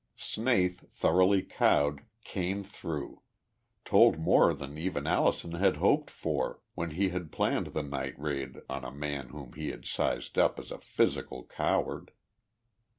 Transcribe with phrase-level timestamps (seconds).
[0.17, 3.21] Snaith, thoroughly cowed, "came through"
[3.85, 8.61] told more than even Allison had hoped for when he had planned the night raid
[8.67, 12.13] on a man whom he had sized up as a physical coward.